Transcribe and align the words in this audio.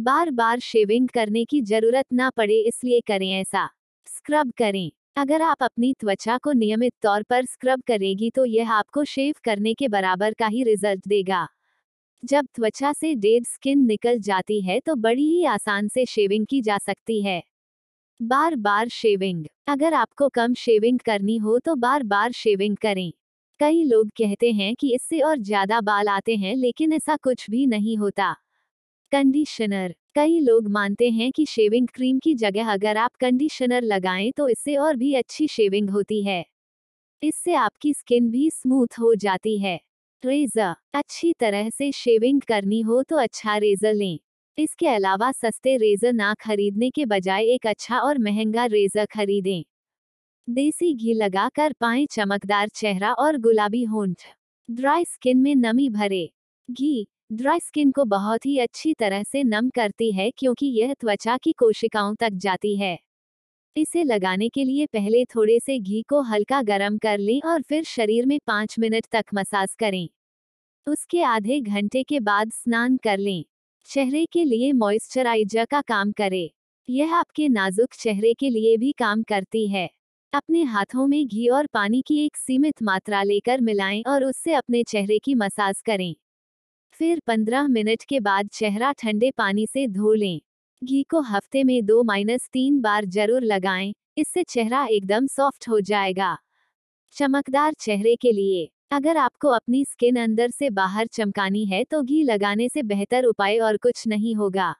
बार 0.00 0.30
बार 0.30 0.60
शेविंग 0.60 1.08
करने 1.08 1.44
की 1.44 1.60
ज़रूरत 1.62 2.04
ना 2.12 2.28
पड़े 2.30 2.54
इसलिए 2.58 3.00
करें 3.00 3.30
ऐसा। 3.30 3.68
स्क्रब 4.06 4.52
करें। 4.58 4.90
अगर 5.16 5.42
आप 5.42 5.62
अपनी 5.62 5.92
त्वचा 6.00 6.36
को 6.38 6.52
नियमित 6.52 6.92
तौर 7.02 7.22
पर 7.22 7.44
स्क्रब 7.44 7.82
करेगी 7.86 8.30
तो 8.30 8.44
यह 8.44 8.72
आपको 8.72 9.04
शेव 9.04 9.34
करने 9.44 9.74
के 9.74 9.88
बराबर 9.88 10.34
का 10.34 10.46
ही 10.46 10.62
रिज़ल्ट 10.64 11.08
देगा। 11.08 11.46
जब 12.22 12.46
त्वचा 12.54 12.92
से 12.92 13.14
डेड 13.16 13.46
स्किन 13.46 13.84
निकल 13.86 14.18
जाती 14.20 14.60
है 14.60 14.80
तो 14.80 14.94
बड़ी 14.96 15.28
ही 15.28 15.44
आसान 15.46 15.88
से 15.88 16.06
शेविंग 16.06 16.46
की 16.46 16.60
जा 16.62 16.78
सकती 16.78 17.20
है। 17.22 17.42
बार 18.20 18.56
बार 18.58 18.88
शेविंग। 18.90 19.46
अगर 19.68 19.94
आपको 19.94 20.28
कम 20.28 20.54
शेविंग 20.56 20.98
करनी 21.00 21.36
हो 21.38 21.58
तो 21.58 21.74
बार 21.76 22.02
बार 22.04 22.32
शेविंग 22.34 22.76
करें। 22.76 23.10
कई 23.60 23.84
लोग 23.84 24.08
कहते 24.18 24.52
हैं 24.52 24.74
कि 24.76 24.94
इससे 24.94 25.20
और 25.20 25.38
ज़्यादा 25.40 25.80
बाल 25.82 26.08
आते 26.10 26.36
हैं 26.36 26.56
लेकिन 26.56 26.92
ऐसा 26.92 27.16
कुछ 27.16 27.50
भी 27.50 27.66
नहीं 27.68 27.96
होता। 27.98 28.34
कंडीशनर। 29.12 29.94
कई 30.14 30.38
लोग 30.40 30.68
मानते 30.68 31.08
हैं 31.10 31.30
कि 31.32 31.44
शेविंग 31.46 31.86
क्रीम 31.88 32.18
की 32.18 32.34
जगह 32.34 32.70
अगर 32.72 32.96
आप 32.96 33.14
कंडीशनर 33.20 33.82
लगाएँ 33.82 34.30
तो 34.32 34.48
इससे 34.48 34.76
और 34.76 34.96
भी 34.96 35.12
अच्छी 35.14 35.46
शेविंग 35.48 35.88
होती 35.90 36.22
है। 36.22 36.44
इससे 37.22 37.54
आपकी 37.54 37.92
स्किन 37.94 38.30
भी 38.30 38.50
स्मूथ 38.50 38.98
हो 39.00 39.14
जाती 39.16 39.58
है। 39.58 39.78
रेजर। 40.22 40.74
अच्छी 40.94 41.32
तरह 41.40 41.70
से 41.70 41.92
शेविंग 41.92 42.40
करनी 42.42 42.80
हो 42.82 43.02
तो 43.02 43.16
अच्छा 43.16 43.56
रेजर 43.58 43.94
लें। 43.94 44.18
इसके 44.58 44.88
अलावा 44.88 45.32
सस्ते 45.32 45.76
रेजर 45.76 46.12
ना 46.12 46.34
खरीदने 46.40 46.90
के 46.90 47.06
बजाय 47.06 47.46
एक 47.54 47.66
अच्छा 47.66 47.98
और 47.98 48.18
महँगा 48.18 48.66
रेजर 48.66 49.06
खरीदें। 49.06 49.62
देसी 50.48 50.94
घी 50.94 51.14
लगाकर 51.14 51.74
पाएँ 51.80 52.06
चमकदार 52.06 52.68
चेहरा 52.68 53.12
और 53.14 53.38
गुलाबी 53.38 53.84
होंठ। 53.84 54.22
ड्राई 54.68 55.04
स्किन 55.06 55.38
में 55.38 55.54
नमी 55.56 55.88
भरे। 55.90 56.28
घी। 56.68 57.06
ड्राई 57.30 57.60
स्किन 57.60 57.90
को 57.90 58.04
बहुत 58.04 58.46
ही 58.46 58.58
अच्छी 58.58 58.94
तरह 58.94 59.22
से 59.22 59.44
नम 59.44 59.70
करती 59.70 60.12
है 60.12 60.30
क्योंकि 60.30 60.66
यह 60.66 60.94
त्वचा 60.94 61.36
की 61.36 61.52
कोशिकाओं 61.52 62.14
तक 62.14 62.30
जाती 62.32 62.76
है। 62.76 62.98
इसे 63.76 64.04
लगाने 64.04 64.48
के 64.48 64.64
लिए 64.64 64.86
पहले 64.86 65.24
थोड़े 65.24 65.60
से 65.60 65.78
घी 65.78 66.02
को 66.02 66.20
हल्का 66.22 66.62
गर्म 66.62 66.98
कर 66.98 67.18
लें 67.18 67.40
और 67.42 67.62
फिर 67.62 67.84
शरीर 67.84 68.26
में 68.26 68.38
पाँच 68.46 68.78
मिनट 68.78 69.06
तक 69.12 69.24
मसाज 69.34 69.74
करें। 69.74 70.08
उसके 70.86 71.22
आधे 71.22 71.60
घंटे 71.60 72.02
के 72.02 72.20
बाद 72.20 72.50
स्नान 72.52 72.96
कर 72.96 73.18
लें। 73.18 73.44
चेहरे 73.86 74.26
के 74.26 74.44
लिए 74.44 74.72
मॉइस्चराइजर 74.72 75.64
का 75.64 75.80
काम 75.80 76.12
करे। 76.12 76.50
यह 76.88 77.14
आपके 77.14 77.48
नाजुक 77.48 77.94
चेहरे 77.94 78.34
के 78.34 78.50
लिए 78.50 78.76
भी 78.76 78.92
काम 78.92 79.22
करती 79.22 79.68
है। 79.68 79.90
अपने 80.32 80.62
हाथों 80.62 81.06
में 81.06 81.26
घी 81.28 81.48
और 81.48 81.66
पानी 81.66 82.02
की 82.06 82.24
एक 82.26 82.36
सीमित 82.36 82.82
मात्रा 82.82 83.22
लेकर 83.22 83.60
मिलाएँ 83.60 84.02
और 84.06 84.24
उससे 84.24 84.54
अपने 84.54 84.82
चेहरे 84.82 85.18
की 85.18 85.34
मसाज 85.34 85.80
करें। 85.80 86.14
फिर 87.00 87.20
15 87.26 87.66
मिनट 87.68 88.02
के 88.02 88.18
बाद 88.20 88.48
चेहरा 88.52 88.90
ठंडे 88.92 89.30
पानी 89.30 89.66
से 89.66 89.86
धो 89.88 90.12
लें। 90.12 90.40
घी 90.82 91.02
को 91.02 91.20
हफ़्ते 91.20 91.62
में 91.64 91.84
दो 91.86 92.02
माइनस 92.02 92.48
तीन 92.52 92.80
बार 92.80 93.04
ज़रूर 93.04 93.42
लगाएँ, 93.42 93.92
इससे 94.18 94.42
चेहरा 94.42 94.84
एकदम 94.86 95.26
सॉफ्ट 95.26 95.68
हो 95.68 95.80
जाएगा। 95.80 96.36
चमकदार 97.16 97.72
चेहरे 97.72 98.14
के 98.16 98.32
लिए, 98.32 98.68
अगर 98.90 99.16
आपको 99.16 99.48
अपनी 99.48 99.84
स्किन 99.84 100.16
अंदर 100.16 100.50
से 100.50 100.70
बाहर 100.70 101.06
चमकानी 101.06 101.64
है 101.64 101.82
तो 101.84 102.02
घी 102.02 102.22
लगाने 102.22 102.68
से 102.68 102.82
बेहतर 102.82 103.24
उपाय 103.24 103.58
और 103.58 103.76
कुछ 103.76 104.06
नहीं 104.06 104.34
होगा। 104.34 104.74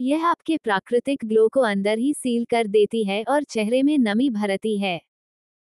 यह 0.00 0.26
आपके 0.26 0.56
प्राकृतिक 0.56 1.24
ग्लो 1.24 1.48
को 1.48 1.60
अंदर 1.60 1.98
ही 1.98 2.12
सील 2.14 2.44
कर 2.44 2.66
देती 2.66 3.04
है 3.04 3.22
और 3.24 3.42
चेहरे 3.44 3.82
में 3.82 3.96
नमी 3.98 4.30
भरती 4.30 4.76
है। 4.78 5.00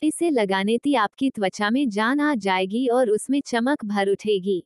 इसे 0.02 0.30
लगाने 0.30 0.78
ती 0.78 0.94
आपकी 0.94 1.30
त्वचा 1.30 1.70
में 1.70 1.88
जान 1.88 2.20
आ 2.20 2.34
जाएगी 2.34 2.86
और 2.88 3.10
उसमें 3.10 3.40
चमक 3.46 3.84
भर 3.84 4.08
उठेगी। 4.08 4.62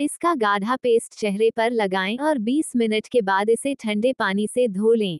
इसका 0.00 0.34
गाढ़ा 0.34 0.76
पेस्ट 0.76 1.14
चेहरे 1.14 1.50
पर 1.56 1.70
लगाएँ 1.70 2.16
और 2.16 2.38
20 2.38 2.72
मिनट 2.76 3.06
के 3.06 3.20
बाद 3.20 3.50
इसे 3.50 3.74
ठंडे 3.74 4.12
पानी 4.12 4.46
से 4.46 4.68
धो 4.68 4.92
लें। 4.94 5.18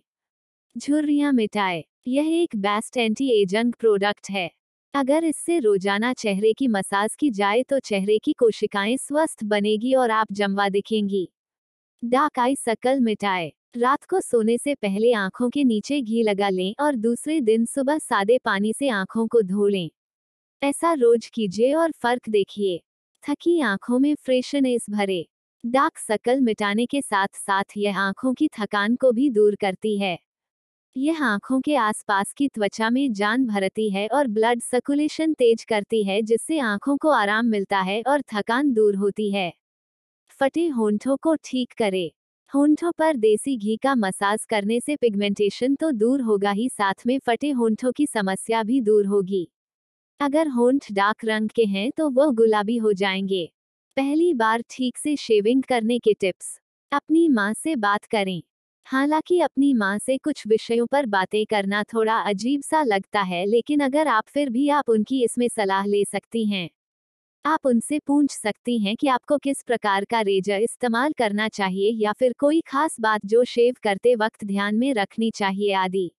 झुर्रियाँ 0.76 1.32
मिटाए। 1.32 1.84
यह 2.06 2.28
एक 2.42 2.56
बेस्ट 2.56 2.96
एंटी 2.96 3.42
एजंग 3.42 3.74
प्रोडक्ट 3.74 4.30
है। 4.30 4.50
अगर 4.94 5.24
इससे 5.24 5.58
रोज़ाना 5.58 6.12
चेहरे 6.12 6.52
की 6.52 6.68
मसाज 6.68 7.16
की 7.16 7.30
जाए 7.30 7.62
तो 7.62 7.78
चेहरे 7.78 8.18
की 8.18 8.32
कोशिकाएँ 8.32 8.96
स्वस्थ 8.96 9.44
बनेगी 9.44 9.94
और 9.94 10.10
आप 10.10 10.32
जमवा 10.32 10.68
दिखेंगी। 10.68 11.28
डाक 12.04 12.38
आई 12.38 12.56
सकल 12.56 13.00
मिटाए। 13.00 13.52
रात 13.76 14.04
को 14.04 14.20
सोने 14.20 14.58
से 14.58 14.74
पहले 14.74 15.12
आँखों 15.12 15.50
के 15.50 15.64
नीचे 15.64 16.02
घी 16.02 16.22
लगा 16.22 16.48
लें 16.48 16.74
और 16.80 16.96
दूसरे 16.96 17.40
दिन 17.40 17.66
सुबह 17.66 17.98
सादे 17.98 18.38
पानी 18.38 18.72
से 18.72 18.88
आँखों 18.88 19.26
को 19.26 19.42
धो 19.42 19.68
लें। 19.68 19.90
ऐसा 20.62 20.92
रोज 20.92 21.26
कीजिए 21.26 21.74
और 21.74 21.92
फ़र्क 21.92 22.28
देखिए। 22.28 22.80
थकी 23.24 23.60
आँखों 23.60 23.98
में 23.98 24.14
फ्रेशनेस 24.14 24.86
भरे, 24.90 25.26
डार्क 25.64 25.98
सकल 25.98 26.40
मिटाने 26.40 26.86
के 26.86 27.00
साथ 27.02 27.28
साथ 27.36 27.76
यह 27.76 27.98
आँखों 27.98 28.32
की 28.34 28.48
थकान 28.60 28.96
को 28.96 29.10
भी 29.12 29.28
दूर 29.30 29.54
करती 29.54 29.96
है। 29.98 30.18
यह 30.96 31.24
आँखों 31.24 31.60
के 31.60 31.76
आसपास 31.76 32.32
की 32.32 32.48
त्वचा 32.48 32.90
में 32.90 33.12
जान 33.12 33.46
भरती 33.46 33.90
है 33.90 34.06
और 34.08 34.28
ब्लड 34.28 34.60
सर्कुलेशन 34.62 35.34
तेज 35.34 35.64
करती 35.64 36.02
है 36.04 36.22
जिससे 36.22 36.58
आँखों 36.60 36.96
को 36.96 37.10
आराम 37.10 37.46
मिलता 37.46 37.80
है 37.80 38.02
और 38.06 38.22
थकान 38.34 38.72
दूर 38.72 38.96
होती 38.96 39.30
है। 39.30 39.52
फटे 40.40 40.68
होंठों 40.68 41.16
को 41.16 41.34
ठीक 41.44 41.72
करे। 41.78 42.12
होंठों 42.52 42.92
पर 42.92 43.16
देसी 43.16 43.56
घी 43.56 43.76
का 43.76 43.94
मसाज 43.94 44.44
करने 44.44 44.80
से 44.80 44.96
पिगमेंटेशन 44.96 45.74
तो 45.74 45.90
दूर 45.92 46.20
होगा 46.20 46.50
ही, 46.50 46.68
साथ 46.68 47.06
में 47.06 47.18
फटे 47.18 47.50
होंठों 47.50 47.92
की 47.92 48.06
समस्या 48.06 48.62
भी 48.62 48.80
दूर 48.80 49.06
होगी। 49.06 49.48
अगर 50.20 50.48
होंठ 50.48 50.86
डार्क 50.92 51.24
रंग 51.24 51.48
के 51.48 51.64
हैं 51.64 51.90
तो 51.96 52.08
वो 52.10 52.30
गुलाबी 52.30 52.76
हो 52.76 52.92
जाएँगे। 52.92 53.44
पहली 53.96 54.32
बार 54.34 54.62
ठीक 54.70 54.96
से 54.98 55.16
शेविंग 55.16 55.62
करने 55.62 55.98
के 55.98 56.12
टिप्स। 56.14 56.58
अपनी 56.92 57.28
माँ 57.28 57.52
से 57.54 57.76
बात 57.76 58.04
करें। 58.04 58.42
हालाँकि 58.86 59.40
अपनी 59.40 59.72
माँ 59.74 59.98
से 59.98 60.16
कुछ 60.18 60.46
विषयों 60.46 60.86
पर 60.86 61.06
बातें 61.06 61.44
करना 61.46 61.82
थोड़ा 61.84 62.18
अजीब 62.20 62.62
सा 62.62 62.82
लगता 62.82 63.20
है, 63.22 63.44
लेकिन 63.46 63.80
अगर 63.80 64.08
आप 64.08 64.28
फिर 64.28 64.50
भी 64.50 64.68
आप 64.68 64.88
उनकी 64.88 65.22
इसमें 65.24 65.48
सलाह 65.48 65.86
ले 65.86 66.04
सकती 66.04 66.44
हैं। 66.46 66.68
आप 67.44 67.66
उनसे 67.66 67.98
पूछ 67.98 68.30
सकती 68.32 68.78
हैं 68.78 68.96
कि 68.96 69.08
आपको 69.08 69.38
किस 69.38 69.62
प्रकार 69.62 70.04
का 70.04 70.20
रेजर 70.20 70.60
इस्तेमाल 70.60 71.12
करना 71.18 71.48
चाहिए 71.48 71.90
या 71.94 72.12
फिर 72.12 72.34
कोई 72.38 72.60
खास 72.60 72.96
बात 73.00 73.26
जो 73.26 73.44
शेव 73.44 73.74
करते 73.82 74.14
वक्त 74.14 74.44
ध्यान 74.44 74.76
में 74.76 74.92
रखनी 74.94 75.30
चाहिए 75.30 75.72
आदि। 75.74 76.10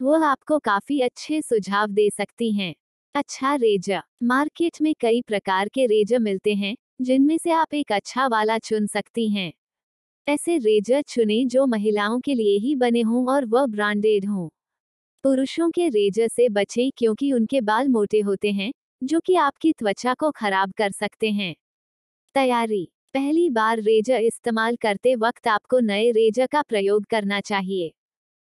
वो 0.00 0.22
आपको 0.24 0.58
काफ़ी 0.60 1.00
अच्छे 1.00 1.42
सुझाव 1.42 1.86
दे 1.88 2.10
सकती 2.10 2.52
हैं। 2.52 2.74
अच्छा 3.16 3.54
रेजर 3.54 4.02
मार्केट 4.22 4.72
में 4.82 4.94
कई 5.00 5.22
प्रकार 5.22 5.68
के 5.68 5.86
रेजर 5.86 6.18
मिलते 6.18 6.54
हैं, 6.54 6.76
जिनमें 7.02 7.38
से 7.38 7.50
आप 7.50 7.74
एक 7.74 7.92
अच्छा 7.92 8.26
वाला 8.26 8.58
चुन 8.58 8.86
सकती 8.86 9.28
हैं। 9.30 9.52
ऐसे 10.28 10.58
रेजर 10.58 11.02
चुने 11.02 11.44
जो 11.44 11.66
महिलाओं 11.66 12.20
के 12.20 12.34
लिए 12.34 12.58
ही 12.58 12.74
बने 12.74 13.00
हों 13.00 13.26
और 13.28 13.44
वह 13.44 13.66
ब्रांडेड 13.66 14.26
हों। 14.26 14.48
पुरुषों 15.24 15.70
के 15.70 15.88
रेजर 15.88 16.28
से 16.28 16.48
बचें 16.48 16.90
क्योंकि 16.96 17.32
उनके 17.32 17.60
बाल 17.60 17.88
मोटे 17.88 18.20
होते 18.20 18.52
हैं, 18.52 18.72
जो 19.04 19.20
कि 19.20 19.34
आपकी 19.34 19.72
त्वचा 19.72 20.14
को 20.14 20.30
खराब 20.30 20.72
कर 20.72 20.90
सकते 20.90 21.30
हैं। 21.30 21.54
तैयारी। 22.34 22.88
पहली 23.14 23.50
बार 23.50 23.80
रेजर 23.80 24.20
इस्तेमाल 24.20 24.76
करते 24.76 25.14
वक्त 25.14 25.48
आपको 25.48 25.80
नए 25.80 26.10
रेजर 26.10 26.46
का 26.46 26.62
प्रयोग 26.62 27.04
करना 27.04 27.40
चाहिए। 27.40 27.92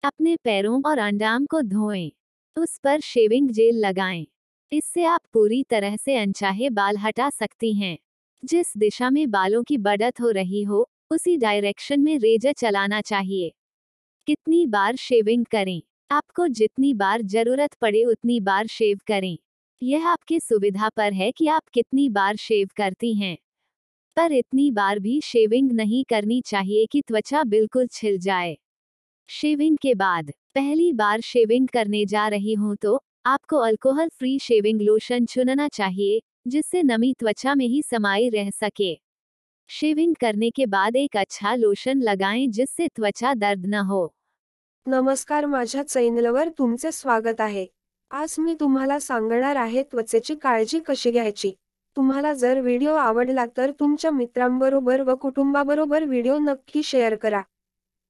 अपने 0.03 0.35
पैरों 0.35 0.81
और 0.85 0.97
अंडाम 0.97 1.45
को 1.45 1.61
धोएँ। 1.61 2.11
उस 2.57 2.77
पर 2.77 2.99
शेविंग 2.99 3.49
जेल 3.49 3.79
लगाएँ। 3.79 4.27
इससे 4.71 5.03
आप 5.03 5.21
पूरी 5.33 5.63
तरह 5.63 5.95
से 5.97 6.15
अनचाहे 6.17 6.69
बाल 6.69 6.97
हटा 6.97 7.29
सकती 7.29 7.73
हैं। 7.73 7.97
जिस 8.43 8.73
दिशा 8.77 9.09
में 9.09 9.31
बालों 9.31 9.63
की 9.63 9.77
बढ़त 9.77 10.21
हो 10.21 10.29
रही 10.29 10.63
हो, 10.63 10.89
उसी 11.11 11.37
डायरेक्शन 11.37 11.99
में 11.99 12.17
रेजर 12.19 12.53
चलाना 12.53 13.01
चाहिए। 13.01 13.51
कितनी 14.27 14.65
बार 14.67 14.95
शेविंग 14.95 15.45
करें। 15.45 15.81
आपको 16.11 16.47
जितनी 16.47 16.93
बार 16.93 17.21
ज़रूरत 17.21 17.73
पड़े 17.73 18.03
उतनी 18.03 18.39
बार 18.39 18.67
शेव 18.67 18.99
करें। 19.07 19.37
यह 19.81 20.07
आपकी 20.07 20.39
सुविधा 20.39 20.89
पर 20.89 21.13
है 21.13 21.31
कि 21.31 21.47
आप 21.47 21.63
कितनी 21.73 22.09
बार 22.09 22.35
शेव 22.35 22.69
करती 22.77 23.13
हैं। 23.15 23.37
पर 24.17 24.31
इतनी 24.31 24.71
बार 24.71 24.99
भी 24.99 25.21
शेविंग 25.21 25.71
नहीं 25.71 26.03
करनी 26.09 26.41
चाहिए 26.41 26.85
कि 26.85 27.01
त्वचा 27.01 27.43
बिल्कुल 27.43 27.87
छिल 27.87 28.17
जाए। 28.19 28.57
शेविंग 29.29 29.77
के 29.77 29.93
बाद, 29.95 30.31
पहली 30.55 30.93
बार 30.93 31.21
शेविंग 31.21 31.67
करने 31.67 32.05
जा 32.05 32.27
रही 32.27 32.53
हूँ 32.53 32.75
तो 32.75 33.03
आपको 33.27 33.57
अल्कोहल 33.57 34.09
फ्री 34.09 34.39
शेविंग 34.39 34.81
लोशन 34.81 35.25
चुनना 35.25 35.67
चाहिए, 35.67 36.19
जिससे 36.47 36.81
नमी 36.81 37.13
त्वचा 37.19 37.55
में 37.55 37.65
ही 37.67 37.81
समाई 37.81 38.29
रह 38.29 38.49
सके। 38.49 39.01
शेविंग 39.67 40.15
करने 40.21 40.49
के 40.49 40.65
बाद 40.65 40.95
एक 40.95 41.17
अच्छा 41.17 41.55
लोशन 41.55 42.01
लगाएँ 42.01 42.47
जिससे 42.47 42.87
त्वचा 42.87 43.33
दर्द 43.33 43.65
न 43.65 43.73
हो। 43.73 44.13
नमस्कार, 44.87 45.45
माझ्या 45.45 45.83
चैनलवर 45.83 46.49
तुमचे 46.49 46.91
स्वागत 46.91 47.41
आहे. 47.41 47.67
आज 48.11 48.35
मी 48.39 48.55
तुम्हाला 48.59 48.99
सांगणार 48.99 49.55
आहे 49.55 49.83
त्वचेची 49.83 50.35
काळजी 50.35 50.79
कशी 50.79 51.11
घ्यायची. 51.11 51.51
तुम्हाला 51.95 52.33
जर 52.33 52.59
व्हिडिओ 52.59 52.93
आवडला 52.93 53.45
तर 53.57 53.71
तुमच्या 53.71 54.11
मित्रांबरोबर 54.11 55.01
व 55.01 55.15
कुटुंबाबरोबर 55.15 56.03
व्हिडिओ 56.03 56.37
नक्की 56.37 56.83
शेअर 56.83 57.15
करा. 57.15 57.41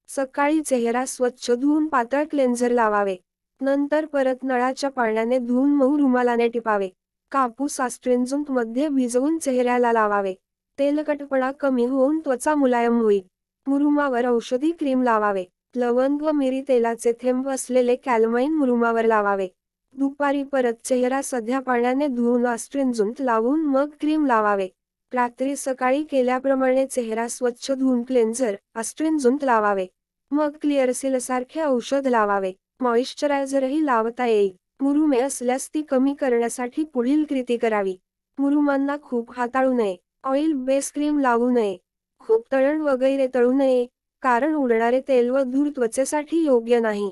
सकाळी 0.08 0.62
चेहरा 0.62 1.06
स्वच्छ 1.06 1.52
धुवून 1.52 1.88
पातळ 1.88 2.24
क्लेन्झर 2.24 2.72
लावावे. 2.72 3.16
नंतर 3.62 4.06
परत 4.06 4.44
नळाच्या 4.44 4.90
पाण्याने 4.90 5.38
धुवून 5.38 5.70
मऊ 5.70 5.98
रुमालाने 5.98 6.48
टिपावे. 6.48 6.90
कापूसमध्ये 7.32 8.88
भिजवून 8.90 9.38
चेहऱ्याला 9.38 9.92
लावावे. 9.94 10.34
तेलकटपणा 10.80 11.52
कमी 11.52 11.86
होऊन 11.86 12.20
त्वचा 12.20 12.56
मुलायम 12.56 13.00
होईल. 13.02 13.22
मुरुमावर 13.68 14.26
औषधी 14.26 14.72
क्रीम 14.72 15.04
लावावे. 15.04 15.46
लवंग 15.76 16.22
व 16.22 16.32
मिरी 16.32 16.62
तेलाचे 16.62 17.14
थेंब 17.22 17.50
असलेले 17.50 17.96
कॅलमाइन 17.96 18.54
मुरुमावर 18.54 19.06
लावावे. 19.06 19.48
दुपारी 19.96 20.44
परत 20.44 20.74
चेहरा 20.84 21.22
सध्या 21.24 21.60
पाण्याने 21.60 22.08
धुवून 22.08 22.48
अस्ट्रिंजून 22.48 23.12
लावून 23.20 23.60
मग 23.60 23.90
क्रीम 24.00 24.26
लावावे. 24.26 24.68
रात्री 25.14 25.56
सकाळी 25.56 26.04
केल्याप्रमाणे 26.04 26.86
चेहरा 26.86 27.28
स्वच्छ 27.28 27.72
धुवून 27.72 28.04
क्लेन्झर 28.04 28.56
अस्ट्रिंजून 28.76 29.38
लावावे. 29.42 29.88
मग 30.32 30.52
क्लिअरसिल 30.62 31.18
सारखे 31.18 31.62
औषध 31.62 32.08
लावावे. 32.08 32.52
मॉइश्चरायझरही 32.80 33.86
लावता 33.86 34.26
येईल. 34.26 34.56
मुरुमे 34.80 35.20
असल्यास 35.20 35.70
ती 35.74 35.82
कमी 35.82 36.14
करण्यासाठी 36.14 36.84
पुढील 36.84 37.24
कृती 37.24 37.58
करावी. 37.58 37.96
मुरुमांना 38.38 38.98
खूप 39.02 39.32
हाताळू 39.38 39.74
नये. 39.74 39.96
ऑइल 40.24 40.54
बेस 40.54 40.92
क्रीम 40.92 41.20
लावू 41.20 41.50
नये. 41.50 41.78
खूप 42.20 42.46
तळण 42.52 42.82
वगैरे 42.82 43.28
तळू 43.36 43.52
नये 43.52 43.86
कारण 44.22 44.56
उडणारे 44.56 45.02
तेल 45.08 45.30
व 45.30 45.42
धूर 45.44 45.68
त्वचेसाठी 45.76 46.38
योग्य 46.38 46.80
नाही. 46.80 47.12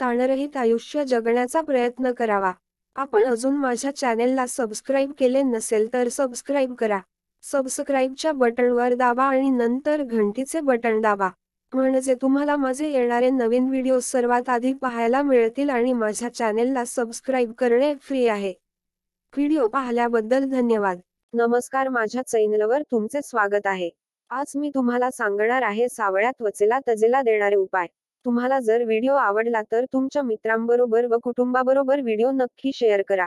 ताणरहित 0.00 0.56
आयुष्य 0.56 1.04
जगण्याचा 1.04 1.60
प्रयत्न 1.60 2.12
करावा. 2.12 2.52
आपण 2.96 3.24
अजून 3.24 3.56
माझ्या 3.56 3.96
चॅनेलला 3.96 4.46
सबस्क्राईब 4.46 5.12
केले 5.18 5.42
नसेल 5.42 5.92
तर 5.92 6.08
सबस्क्राईब 6.08 6.74
करा. 6.74 6.98
सबस्क्राईबच्या 7.42 8.32
बटनवर 8.32 8.94
दाबा 8.94 9.24
आणि 9.24 9.50
नंतर 9.50 10.02
घंटीचे 10.02 10.60
बटन 10.60 11.00
दाबा. 11.00 11.28
म्हणजे 11.76 12.14
तुम्हाला 12.14 12.56
माझे 12.56 12.88
येणारे 12.88 13.28
नवीन 13.30 13.68
व्हिडिओ 13.68 13.98
सर्वात 14.00 14.48
आधी 14.48 14.72
पाहायला 14.72 15.22
मिळतील 15.22 15.70
आणि 15.70 15.92
माझ्या 15.92 16.28
चॅनेलला 16.34 16.84
सबस्क्राईब 16.84 17.52
करणे 17.52 17.92
फ्री 17.94 18.26
आहे. 18.26 18.52
व्हिडिओ 19.34 19.66
पाहिल्याबद्दल 19.68 20.44
धन्यवाद. 20.44 21.00
नमस्कार 21.32 21.88
माझ्या 21.88 22.22
चॅनलवर 22.22 22.82
तुमचे 22.82 23.20
स्वागत 23.22 23.66
आहे. 23.66 23.90
आज 24.30 24.52
मी 24.56 24.70
तुम्हाला 24.74 25.10
सांगणार 25.10 25.62
आहे 25.62 25.88
सावळ्या 25.88 26.30
त्वचेला 26.30 26.78
तजेला 26.88 27.22
देणारे 27.22 27.56
उपाय. 27.56 27.86
तुम्हाला 28.24 28.60
जर 28.60 28.84
व्हिडिओ 28.84 29.14
आवडला 29.14 29.62
तर 29.72 29.84
तुमच्या 29.84 30.22
मित्रांबरोबर 30.22 31.06
व 31.06 31.18
कुटुंबाबरोबर 31.18 32.00
व्हिडिओ 32.00 32.30
नक्की 32.30 32.70
शेअर 32.74 33.02
करा. 33.02 33.26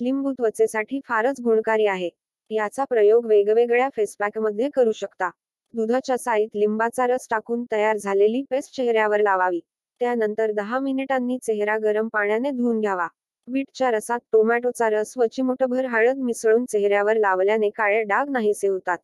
लिंबू 0.00 0.32
त्वचेसाठी 0.32 1.00
फारच 1.04 1.40
गुणकारी 1.40 1.86
आहे. 1.86 2.10
याचा 2.50 2.84
प्रयोग 2.84 3.26
वेगवेगळ्या 3.26 3.88
फेसपॅकमध्ये 3.96 4.68
करू 4.68 4.92
शकता. 4.92 5.30
दुधाच्या 5.74 6.16
साईत 6.18 6.48
लिंबाचा 6.54 7.06
रस 7.06 7.26
टाकून 7.30 7.64
तयार 7.72 7.96
झालेली 7.96 8.42
पेस्ट 8.50 8.74
चेहऱ्यावर 8.76 9.20
लावावी. 9.20 9.60
त्यानंतर 10.00 10.50
दहा 10.52 10.78
मिनिटांनी 10.78 11.36
चेहरा 11.38 11.76
गरम 11.78 12.08
पाण्याने 12.08 12.50
धुवून 12.50 12.80
घ्यावा. 12.80 13.06
बीटच्या 13.48 13.90
रसात 13.90 14.18
टोमॅटोचा 14.32 14.88
रस 14.90 15.12
व 15.16 15.26
चिमुटभर 15.32 15.84
हळद 15.84 16.18
मिसळून 16.18 16.64
चेहऱ्यावर 16.64 17.16
लावल्याने 17.16 17.70
काळे 17.70 18.02
डाग 18.02 18.30
नाहीसे 18.30 18.68
होतात. 18.68 18.98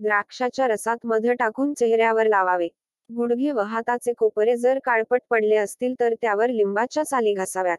द्राक्षाच्या 0.00 0.66
रसात 0.68 1.06
मध 1.06 1.26
टाकून 1.38 1.72
चेहऱ्यावर 1.74 2.26
लावावे. 2.26 2.68
गुडघे 3.10 3.50
व 3.50 3.60
हाताचे 3.60 4.12
कोपरे 4.12 4.56
जर 4.56 4.78
काळपट 4.84 5.22
पडले 5.30 5.56
असतील 5.56 5.94
तर 6.00 6.14
त्यावर 6.14 6.50
लिंबाच्या 6.50 7.04
साली 7.04 7.34
घासाव्यात. 7.34 7.78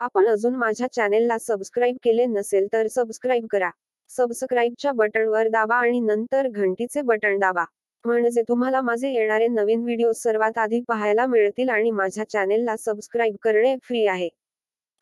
आपण 0.00 0.26
अजून 0.26 0.54
माझ्या 0.54 0.86
चॅनेलला 0.92 1.38
सबस्क्राईब 1.38 1.96
केले 2.02 2.26
नसेल 2.26 2.66
तर 2.72 2.86
सबस्क्राईब 2.86 3.46
करा. 3.50 3.70
सबस्क्राईबच्या 4.10 4.92
बटनवर 4.94 5.48
दाबा 5.48 5.76
आणि 5.78 6.00
नंतर 6.00 6.48
घंटीचे 6.48 7.02
बटन 7.04 7.38
दाबा. 7.38 7.64
म्हणजे 8.04 8.42
तुम्हाला 8.48 8.80
माझे 8.82 9.10
येणारे 9.10 9.46
नवीन 9.50 9.82
व्हिडिओ 9.84 10.12
सर्वात 10.16 10.58
आधी 10.58 10.80
पाहायला 10.88 11.26
मिळतील 11.26 11.68
आणि 11.70 11.90
माझ्या 11.92 12.24
चॅनेलला 12.28 12.76
सबस्क्राईब 12.78 13.36
करणे 13.42 13.76
फ्री 13.84 14.06
आहे. 14.06 14.28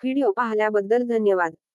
व्हिडिओ 0.03 0.31
पाहिल्याबद्दल 0.33 1.07
धन्यवाद. 1.09 1.53